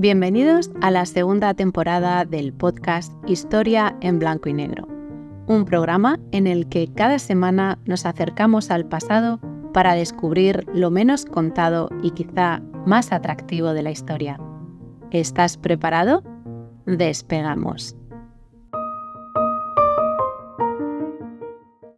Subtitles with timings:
[0.00, 4.88] Bienvenidos a la segunda temporada del podcast Historia en Blanco y Negro,
[5.46, 9.40] un programa en el que cada semana nos acercamos al pasado
[9.74, 14.40] para descubrir lo menos contado y quizá más atractivo de la historia.
[15.10, 16.22] ¿Estás preparado?
[16.86, 17.94] Despegamos.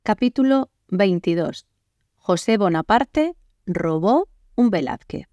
[0.02, 1.68] Capítulo 22.
[2.16, 5.31] José Bonaparte robó un Velázquez.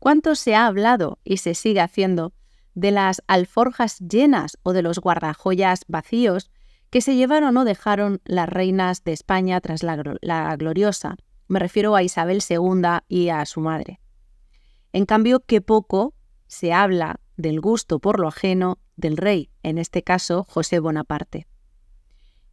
[0.00, 2.32] ¿Cuánto se ha hablado y se sigue haciendo
[2.74, 6.50] de las alforjas llenas o de los guardajoyas vacíos
[6.88, 11.16] que se llevaron o dejaron las reinas de España tras la, la gloriosa?
[11.48, 14.00] Me refiero a Isabel II y a su madre.
[14.94, 16.14] En cambio, qué poco
[16.46, 21.46] se habla del gusto por lo ajeno del rey, en este caso José Bonaparte.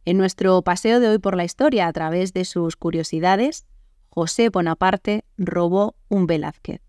[0.04, 3.66] En nuestro paseo de hoy por la historia a través de sus curiosidades,
[4.10, 6.87] José Bonaparte robó un Velázquez.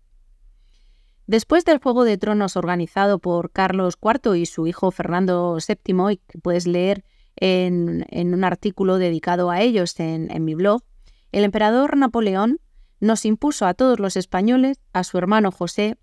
[1.30, 6.16] Después del Juego de Tronos organizado por Carlos IV y su hijo Fernando VII, y
[6.16, 7.04] que puedes leer
[7.36, 10.82] en, un artículo dedicado a ellos en, mi blog,
[11.30, 12.58] el emperador Napoleón
[12.98, 15.98] nos impuso a todos los españoles a su hermano José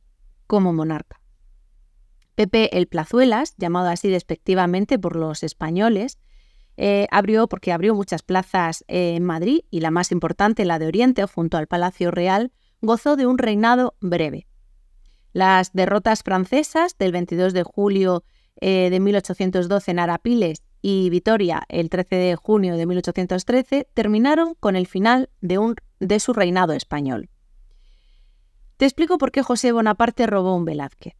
[0.47, 1.19] como monarca.
[2.35, 6.19] Pepe el Plazuelas, llamado así despectivamente por los españoles,
[6.77, 11.25] eh, abrió porque abrió muchas plazas en Madrid y la más importante, la de Oriente,
[11.25, 14.47] junto al Palacio Real, gozó de un reinado breve.
[15.37, 18.23] Las derrotas francesas del 22 de julio
[18.59, 24.75] eh, de 1812 en Arapiles y Vitoria el 13 de junio de 1813 terminaron con
[24.75, 27.29] el final de, de su reinado español.
[28.77, 31.13] Te explico por qué José Bonaparte robó un Velázquez.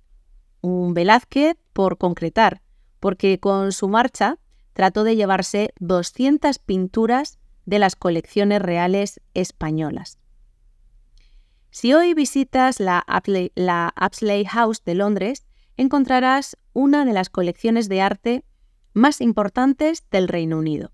[0.62, 2.64] Un Velázquez por concretar,
[3.00, 4.40] porque con su marcha
[4.74, 7.38] trató de llevarse 200 pinturas
[7.68, 10.18] de las colecciones reales españolas.
[11.70, 18.44] Si hoy visitas la, Apsley, House de Londres, encontrarás una de las colecciones de arte
[18.94, 20.92] más importantes del Reino Unido.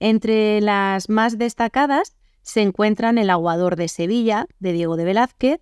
[0.00, 5.60] Entre las más destacadas se encuentran El aguador de Sevilla, de Diego de Velázquez,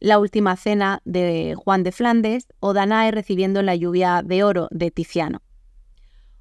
[0.00, 4.90] La última cena de Juan de Flandes o Danae recibiendo la lluvia de oro de
[4.90, 5.42] Tiziano.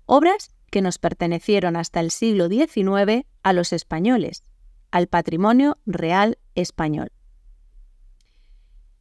[0.05, 4.43] Obras que nos pertenecieron hasta el siglo XIX a los españoles,
[4.91, 7.11] al patrimonio real español.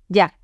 [0.09, 0.39] Ya,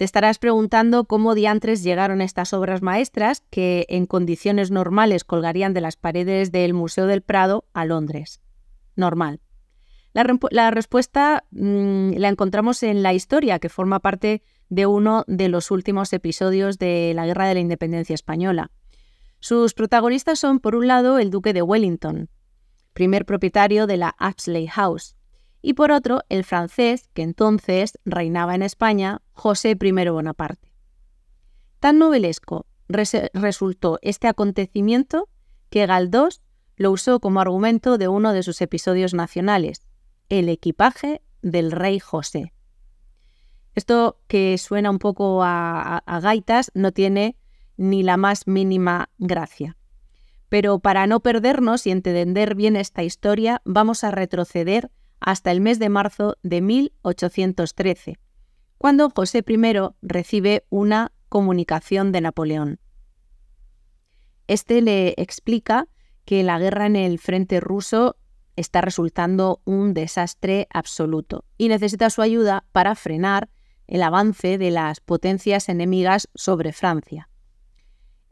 [0.00, 5.82] te estarás preguntando cómo diantres llegaron estas obras maestras que en condiciones normales colgarían de
[5.82, 8.40] las paredes del Museo del Prado a Londres.
[8.96, 9.40] Normal.
[10.12, 15.70] La, respuesta mm, la encontramos en la historia, que forma parte de uno de los
[15.70, 18.70] últimos episodios de la Guerra de la Independencia Española.
[19.38, 22.30] Sus protagonistas son, por un lado, el duque de Wellington,
[22.92, 25.14] primer propietario de la Apsley House,
[25.62, 30.72] y por otro, el francés, que entonces reinaba en España, José I Bonaparte.
[31.80, 35.28] Tan novelesco resultó este acontecimiento
[35.70, 36.42] que Galdós
[36.76, 39.86] lo usó como argumento de uno de sus episodios nacionales,
[40.28, 42.52] el equipaje del rey José.
[43.74, 47.36] Esto que suena un poco a gaitas no tiene
[47.76, 49.76] ni la más mínima gracia.
[50.50, 55.78] Pero para no perdernos y entender bien esta historia, vamos a retroceder hasta el mes
[55.78, 58.18] de marzo de 1813,
[58.78, 59.58] cuando José I
[60.02, 62.80] recibe una comunicación de Napoleón.
[64.48, 65.86] Este le explica
[66.24, 68.16] que la guerra en el frente ruso
[68.56, 73.48] está resultando un desastre absoluto y necesita su ayuda para frenar
[73.86, 77.28] el avance de las potencias enemigas sobre Francia.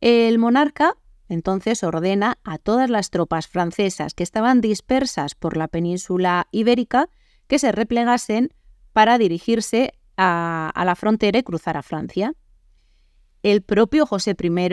[0.01, 0.97] El monarca
[1.29, 7.09] entonces ordena a todas las tropas francesas que estaban dispersas por la península ibérica
[7.47, 8.55] que se replegasen
[8.93, 12.35] para dirigirse a, la frontera y cruzar a Francia.
[13.43, 14.69] El propio José I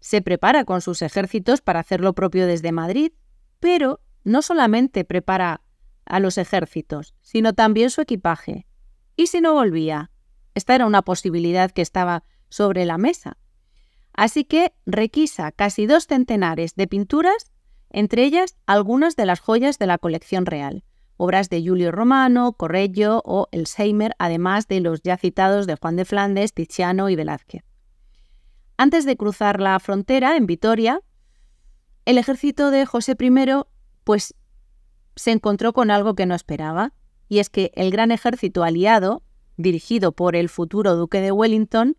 [0.00, 3.12] se prepara con sus ejércitos para hacer lo propio desde Madrid,
[3.60, 5.62] pero no solamente prepara
[6.04, 8.66] a los ejércitos, sino también su equipaje.
[9.14, 10.10] ¿Y si no volvía?
[10.54, 13.38] Esta era una posibilidad que estaba sobre la mesa.
[14.14, 17.50] Así que requisa casi dos centenares de pinturas,
[17.90, 20.84] entre ellas algunas de las joyas de la colección real,
[21.16, 26.04] obras de Julio Romano, Correggio o Elsheimer, además de los ya citados de Juan de
[26.04, 27.64] Flandes, Tiziano y Velázquez.
[28.76, 31.00] Antes de cruzar la frontera en Vitoria,
[32.04, 33.30] el ejército de José I
[34.04, 34.34] pues
[35.14, 36.92] se encontró con algo que no esperaba,
[37.28, 39.22] y es que el gran ejército aliado,
[39.56, 41.96] dirigido por el futuro duque de Wellington,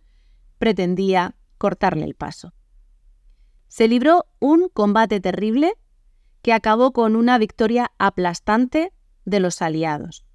[0.57, 2.53] pretendía cortarle el paso.
[3.69, 5.75] Se libró un combate terrible
[6.41, 8.91] que acabó con una victoria aplastante
[9.23, 10.25] de los aliados.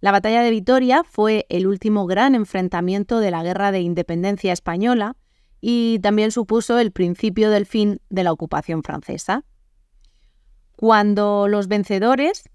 [0.00, 5.16] La batalla de Vitoria fue el último gran enfrentamiento de la Guerra de Independencia Española
[5.60, 9.44] y también supuso el principio del fin de la ocupación francesa.
[10.74, 12.50] Cuando los vencedores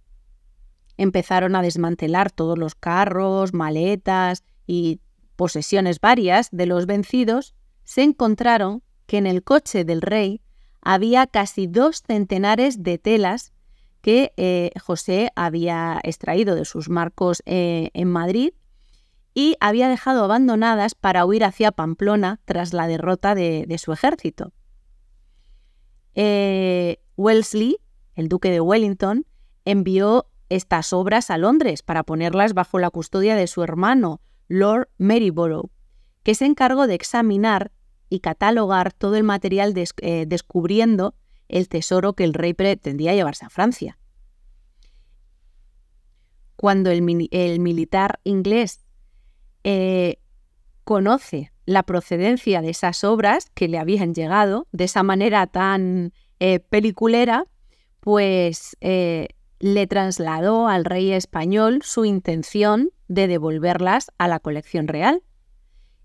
[0.97, 4.99] empezaron a desmantelar todos los carros, maletas y
[5.37, 10.41] posesiones varias de los vencidos, se encontraron que en el coche del rey
[10.81, 13.53] había casi dos centenares de telas
[14.01, 18.53] que eh, José había extraído de sus marcos eh, en Madrid
[19.33, 24.53] y había dejado abandonadas para huir hacia Pamplona tras la derrota de, su ejército.
[26.13, 27.77] Eh, Wellesley,
[28.13, 29.25] el duque de Wellington,
[29.65, 35.71] envió estas obras a Londres para ponerlas bajo la custodia de su hermano, Lord Maryborough,
[36.25, 37.71] que se encargó de examinar
[38.09, 41.13] y catalogar todo el material eh, descubriendo
[41.47, 43.99] el tesoro que el rey pretendía llevarse a Francia.
[46.55, 48.83] Cuando el militar inglés
[49.63, 50.17] eh,
[50.83, 56.59] conoce la procedencia de esas obras que le habían llegado de esa manera tan eh,
[56.59, 57.45] peliculera,
[57.99, 65.21] pues le trasladó al rey español su intención de devolverlas a la colección real.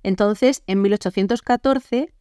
[0.02, 2.14] Entonces, en 1814,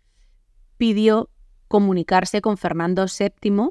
[0.78, 1.30] pidió
[1.68, 3.70] comunicarse con Fernando VII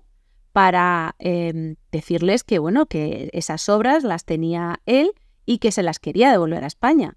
[0.53, 5.13] para em, decirles que, bueno, que esas obras las tenía él
[5.45, 7.17] y que se las quería devolver a España.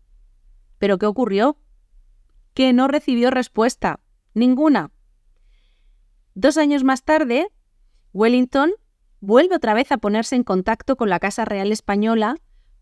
[0.78, 1.58] ¿Pero qué ocurrió?
[2.54, 4.00] Que no recibió respuesta.
[4.34, 4.92] Ninguna.
[6.34, 7.50] Dos años más tarde,
[8.14, 8.72] Wellington
[9.20, 12.38] vuelve otra vez a ponerse en contacto con la Casa Real Española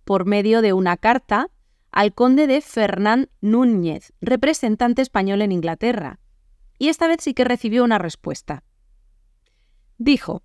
[0.05, 1.49] por medio de una carta
[1.91, 6.19] al conde de Fernán Núñez, representante español en Inglaterra.
[6.77, 8.63] Y esta vez sí que recibió una respuesta.
[9.97, 10.43] Dijo,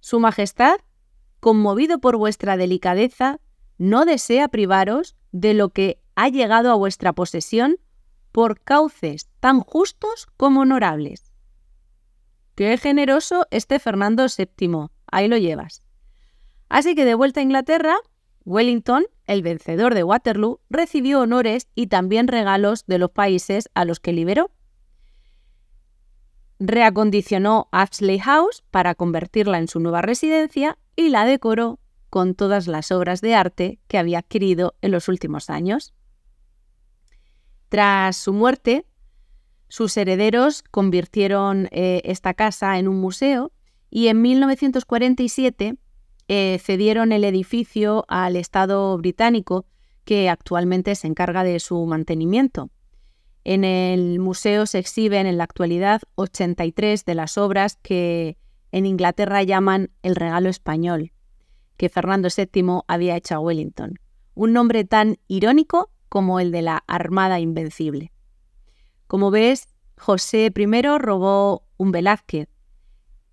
[0.00, 0.76] Su Majestad,
[1.40, 3.40] conmovido por vuestra delicadeza,
[3.78, 7.76] no desea privaros de lo que ha llegado a vuestra posesión
[8.32, 11.32] por cauces tan justos como honorables.
[12.54, 15.82] Qué generoso este Fernando VII, ahí lo llevas.
[16.68, 17.96] Así que de vuelta a Inglaterra,
[18.44, 24.00] Wellington, el vencedor de Waterloo, recibió honores y también regalos de los países a los
[24.00, 24.50] que liberó.
[26.58, 31.80] Reacondicionó Apsley House para convertirla en su nueva residencia y la decoró
[32.10, 35.92] con todas las obras de arte que había adquirido en los últimos años.
[37.68, 38.86] Tras su muerte,
[39.68, 43.50] sus herederos convirtieron eh, esta casa en un museo
[43.90, 45.76] y en 1947
[46.28, 49.66] eh, cedieron el edificio al Estado británico
[50.04, 52.70] que actualmente se encarga de su mantenimiento.
[53.44, 58.38] En el museo se exhiben en la actualidad 83 de las obras que
[58.72, 61.12] en Inglaterra llaman el regalo español,
[61.76, 63.98] que Fernando VII había hecho a Wellington.
[64.34, 68.12] Un nombre tan irónico como el de la Armada Invencible.
[69.06, 69.68] Como ves,
[69.98, 72.48] José I robó un Velázquez,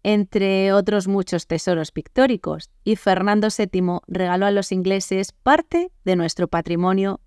[0.04, 6.48] entre otros muchos tesoros pictóricos, y Fernando VII regaló a los ingleses parte de nuestro
[6.48, 7.20] patrimonio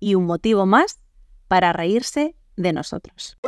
[0.00, 1.00] y un motivo más
[1.48, 3.38] para reírse de nosotros.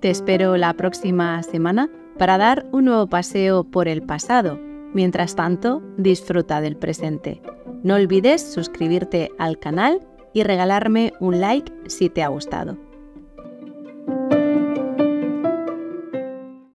[0.00, 4.58] Te espero la próxima semana para dar un nuevo paseo por el pasado
[4.94, 7.42] Mientras tanto, disfruta del presente.
[7.82, 10.00] No olvides suscribirte al canal
[10.32, 12.78] y regalarme un like si te ha gustado.